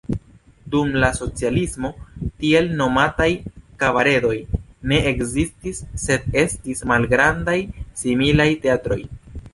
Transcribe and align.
Dum 0.75 0.93
la 1.01 1.09
socialismo 1.17 1.91
tiel 2.43 2.71
nomataj 2.79 3.27
kabaredoj 3.83 4.33
ne 4.93 5.01
ekzistis, 5.13 5.83
sed 6.07 6.27
estis 6.45 6.85
malgrandaj 6.93 7.59
similaj 8.05 8.49
teatroj. 8.67 9.03